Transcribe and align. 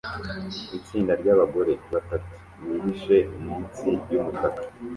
Itsinda 0.77 1.11
ryabagore 1.21 1.73
batatu 1.93 2.31
bihishe 2.69 3.17
munsi 3.43 3.87
yumutaka 4.11 4.61